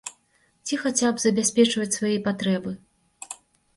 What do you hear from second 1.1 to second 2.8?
б забяспечваць свае патрэбы.